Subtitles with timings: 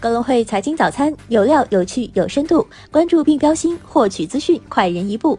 [0.00, 5.38] 高隆汇财经早餐有料、有趣、有深度，关注并标新，获取资讯快人一步。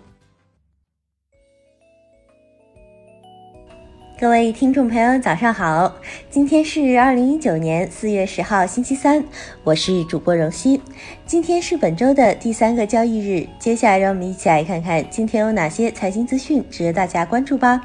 [4.19, 5.91] 各位听众朋友，早上好！
[6.29, 9.23] 今天是二零一九年四月十号，星期三，
[9.63, 10.79] 我是主播荣欣。
[11.25, 17.81] 今天是本周的第三个交易日，接下来让我们一起来看看今天有哪些财经资讯值得大家关注吧。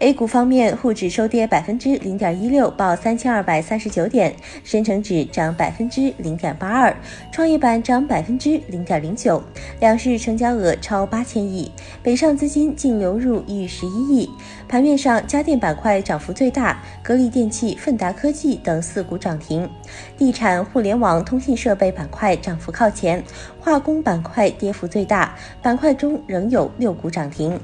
[0.00, 4.32] A 股方面，沪指收跌百分之零点一六，报三千二百三十九点；
[4.64, 6.96] 深成指涨百分之零点八二，
[7.30, 9.42] 创业板涨百分之零点零九。
[9.78, 11.70] 两市成交额超八千亿，
[12.02, 14.30] 北上资金净流入逾十一亿。
[14.66, 19.68] 盘面上，家电板块涨幅最大，格力电器、奋达科技等四股涨停；
[20.16, 23.22] 地产、互联网、通信设备板块涨幅靠前，
[23.60, 27.60] 化工板块跌幅最大，板块中仍有六股涨停。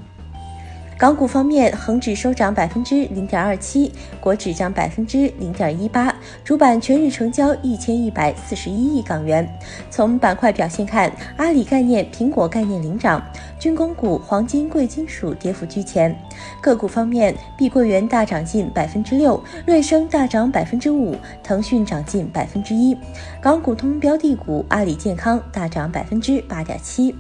[0.99, 9.47] 港股方面，恒指收涨百分之零点二七，国指涨百分之零点一八，主板全日成交一千一百四十一亿港元。
[9.91, 13.23] 从板块表现看，阿里概念、苹果概念领涨，
[13.59, 16.17] 军工股、黄金、贵金属跌幅居前。
[16.63, 22.97] 个股方面，碧桂园大涨近百分之六，瑞声大涨百分之五，腾讯涨近百分之一。
[23.43, 27.15] 港股通标的股阿里健康大涨百分之八点七。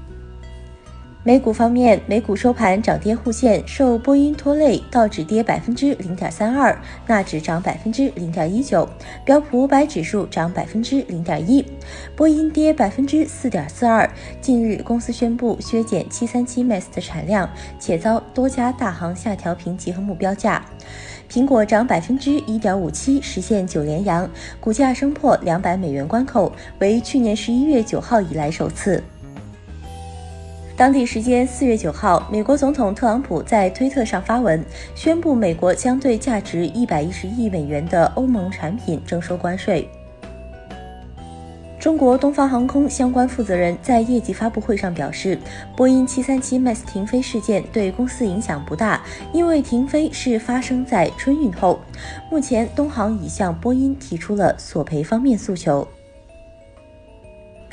[1.27, 8.89] 美股方面，美股收盘涨跌互现，受波音拖累，道指跌百分之零点三二，纳指涨百分之零点一九，
[9.25, 11.67] 标普五百指数涨百分之零点一，
[12.15, 14.09] 波音跌百分之四点四二。
[14.41, 20.65] 近日，公司宣布削减七三七 MAX 的产量，且遭多家大行下调评级和目标价。
[21.29, 24.31] 苹果涨百分之一点五七，实现九连阳，
[24.61, 29.03] 股价升破两百美元关口，为去年十一月九号以来首次。
[30.77, 34.63] 当地时间四月九号，美国总统特朗普在推特上发文，
[34.95, 39.89] 宣布美国将对价值一百一十亿美元的欧盟产品征收关税。
[41.81, 45.39] 中国东方航空相关负责人在业绩发布会上表示，
[45.75, 49.03] 波音七三七 MAX 停飞事件对公司影响不大，
[49.33, 51.81] 因为停飞是发生在春运后。
[52.31, 55.89] 目前，东航已向波音提出了索赔方面诉求。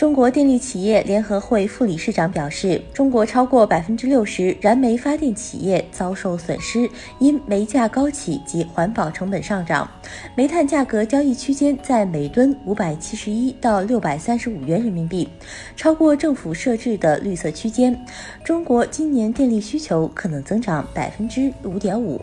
[0.03, 9.90] 中国电力企业联合会副理事长表示，中国超过百分之六十燃煤发电企业遭受损失，因煤价高企及环保成本上涨。
[10.36, 15.30] 煤炭价格交易区间在每吨五百七十一到六百三十五元人民币，
[15.78, 17.97] 超过政府设置的绿色区间。
[18.44, 22.20] 中国今年电力需求可能增长百分之五点五。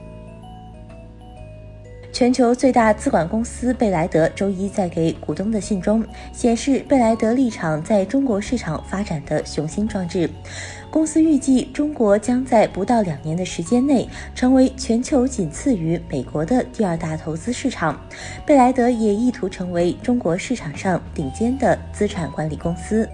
[2.21, 6.05] 全球最大资管公司贝莱德周一在给股东的信中
[6.35, 10.29] 显示，贝莱德立场在中国市场发展的雄心壮志。
[10.91, 17.99] 公司预计，中国将在不到两年的时间内成为全球仅次于美国的第二大投资市场。
[18.45, 23.09] 贝莱德也意图成为中国市场上顶尖的资产管理公司。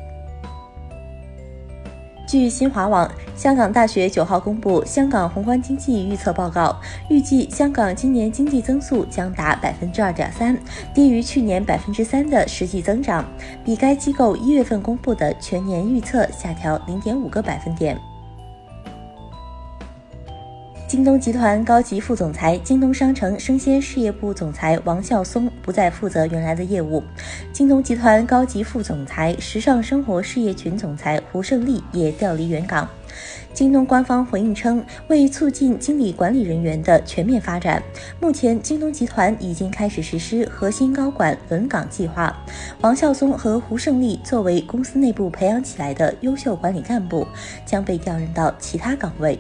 [2.27, 6.77] 据新华网，香港大学九号公布香港宏观经济预测报告，
[7.09, 10.59] 预计香港今年经济增速将达百分之二点三，
[10.93, 13.25] 低于去年百分之三的实际增长，
[13.65, 17.97] 比该机构一月份公布的全年预测下调零点五个百分点。
[20.89, 27.03] 京东集团高级副总裁、京东商城生鲜事业部总裁王孝松不再负责原来的业务。
[27.53, 32.89] 京东集团高级副总裁、时尚生活事业群总裁胡胜利也调离原岗。
[33.53, 37.83] 京东官方回应称，为促进经理管理人员的全面发展，
[38.21, 42.33] 目前京东集团已经开始实施核心高管轮岗计划。
[42.83, 47.27] 王孝松和胡胜利作为公司内部培养起来的优秀管理干部，
[47.65, 49.37] 将被调任到其他岗位。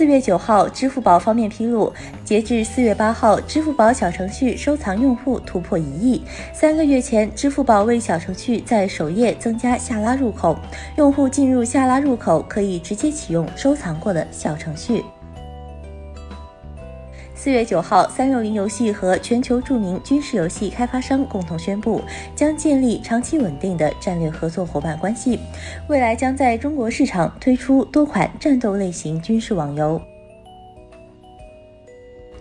[0.00, 1.92] 四月九号，支付宝方面披露，
[2.24, 6.22] 截至四月八号，支付宝小程序收藏用户突破一亿。
[6.54, 10.58] 三个月前，支付宝为小程序在首页增加下拉入口，
[10.96, 15.04] 用户进入下拉入口可以直接启用收藏过的小程序。
[17.42, 22.02] 四月九号，三六零游戏和全球著名军事游戏开发商共同宣布，
[22.36, 25.40] 将建立长期稳定的战略合作伙伴关系，
[25.88, 29.98] 未来将在中国市场推出多款战斗类型军事网游。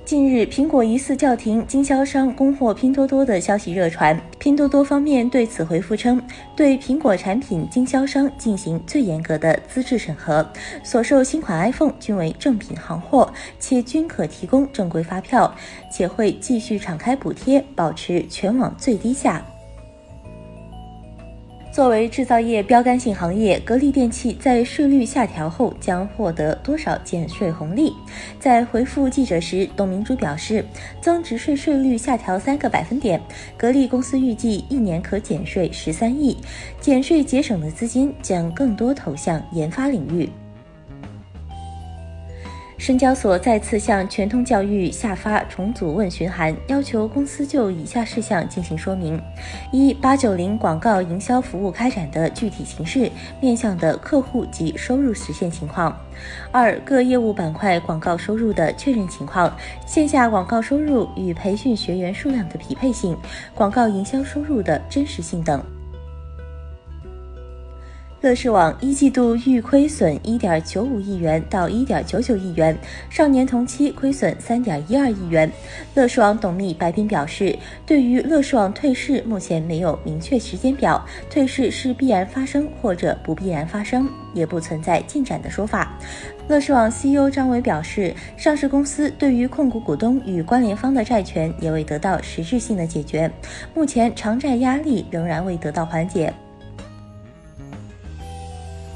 [0.10, 4.20] 近日，苹果疑似叫停经销商供货拼多多的消息热传。
[4.40, 6.20] 拼多多方面对此回复称，
[6.56, 10.44] 对苹果产品经销商进行最严格的资质审核，
[10.84, 15.54] 所售新款 iPhone 均为正品行货，且均可提供正规发票，
[15.92, 19.40] 且会继续敞开补贴，保持全网最低价。
[21.72, 27.94] 作为制造业标杆性行业，格力电器在税率下调后将获得多少减税红利？
[28.40, 30.66] 在回复记者时，董明珠表示，
[31.00, 33.22] 增值税税率下调三个百分点，
[33.56, 36.36] 格力公司预计一年可减税十三亿，
[36.82, 40.28] 减税节省的资金将更多投向研发领域。
[42.80, 49.22] 深交所再次向全通教育下发重组问询函，要求公司就以下事项进行说明：
[49.70, 53.12] 一、八九零广告营销服务开展的具体形式、
[53.42, 55.92] 面向的客户及收入实现情况；
[56.54, 59.54] 二、各业务板块广告收入的确认情况、
[59.86, 63.16] 线下广告收入与培训学员数量的匹配性、
[63.54, 65.62] 广告营销收入的真实性等。
[68.22, 72.78] 乐视网一季度预亏损一点九五亿元到一点九九亿元，
[73.10, 75.50] 上年同期亏损三点一二亿元。
[75.94, 85.98] 乐视网董秘白斌表示，对于乐视网退市，目前没有明确时间表，退市是必然发生或者不必然发生，也不存在进展的说法。
[86.50, 93.32] 乐视网 CEO 张伟表示，上市公司对于控股股东与关联方的债权也未得到实质性的解决，
[93.74, 96.34] 目前偿债压力仍然未得到缓解。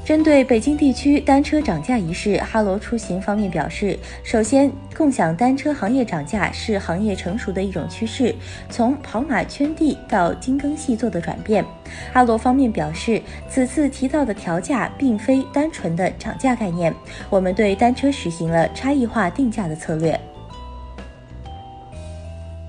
[0.04, 8.34] 针对北京地区单车涨价一事，哈罗出行方面表示，首先，共享单车行业涨价是行业成熟的一种趋势，
[8.68, 11.64] 从跑马圈地到精耕细作的转变。
[12.12, 16.94] 哈罗方面表示，此次提到的调价并非单纯的涨价概念，
[17.30, 20.20] 我们对单车实行了差异化定价的策略。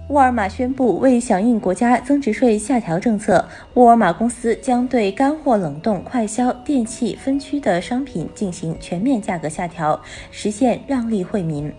[0.09, 3.43] 沃尔玛宣布，为响应国家增值税下调政策，
[3.73, 9.99] 沃尔玛公司将对干货冷冻、快销、电器分区的商品进行全面价格下调，
[10.29, 11.73] 实现让利惠民。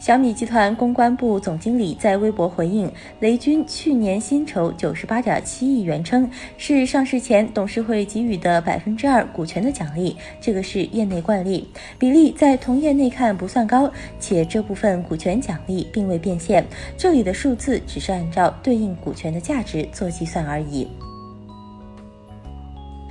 [0.00, 6.26] 小米集团公关部总经理在微博回应雷军去年薪酬九十八点七亿元，称
[6.56, 11.68] 是上市前董事会给予的百分之二股权的奖励，这个是业内惯例，
[11.98, 16.64] 比例在同业内看不算高，且这部分股权奖励并未变现，
[16.96, 20.88] 这里的数字只是按照对应股权的价值做计算而已。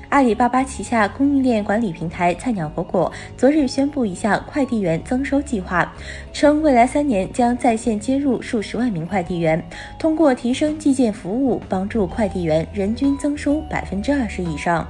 [0.09, 5.93] 阿里巴巴旗下供应链管理平台菜鸟裹裹昨日宣布一项快递员增收计划，
[6.33, 9.63] 称未来三年将在线接入数十万名快递员，
[9.99, 14.85] 通过提升寄件服务，帮助快递员人均增收百分之二十以上。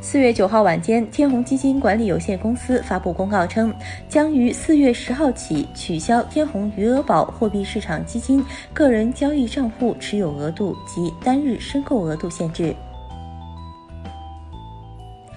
[0.00, 3.74] 四月九号晚间，天弘基金管理有限公司发布公告称，
[4.08, 8.42] 将于四月十号起取消天弘余额宝货币市场基金
[8.72, 12.74] 个人交易账户持有额度及单日申购额度限制。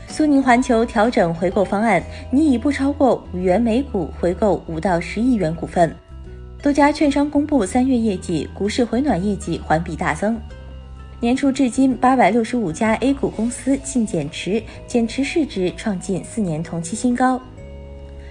[0.07, 5.93] 苏宁环球调整回购方案，拟以不超过五元每股回购五到十亿元股份。
[6.61, 10.39] 多家券商公布三月业绩，股市回暖业绩环比大增。
[11.21, 17.39] 年初至今，八百六十五家 A 股公司净减持，减持市值创近四年同期新高。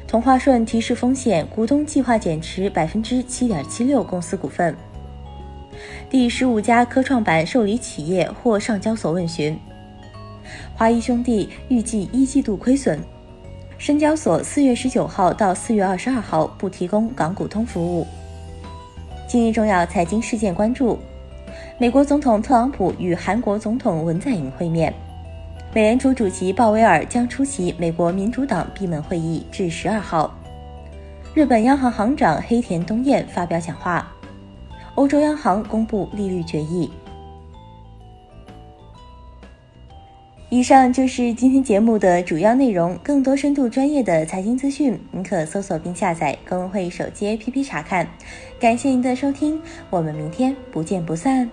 [0.08, 4.74] 同花顺提示风险，股东计划减持百分之七点七六公司股份。
[6.10, 9.56] 第十五家科创板受理企业获上交所问询。
[10.74, 12.98] 华谊兄弟预计一季度亏损。
[13.78, 18.04] 深交所四月十九号到四月二十二号不提供港股通服务。
[19.28, 20.98] 今日重要财经事件关注。
[21.80, 24.92] 美国总统特朗普与韩国总统文在寅会面，
[25.72, 30.30] 美联储主席鲍威尔将出席美国民主党闭门会议至十二号。
[31.32, 34.06] 日本央行行长黑田东彦发表讲话。
[34.96, 36.90] 欧洲央行公布利率决议。
[40.50, 42.94] 以上就是今天节目的主要内容。
[43.02, 48.06] 更多深度专业的财经资讯，您可搜索并下载公会手机 APP 查看。
[48.58, 49.58] 感谢您的收听，
[49.88, 51.48] 我们明天不见不散。